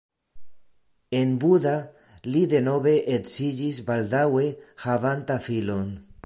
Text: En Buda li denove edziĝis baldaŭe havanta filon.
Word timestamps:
En 1.17 1.33
Buda 1.43 1.73
li 2.35 2.41
denove 2.55 2.95
edziĝis 3.19 3.83
baldaŭe 3.91 4.49
havanta 4.87 5.39
filon. 5.51 5.95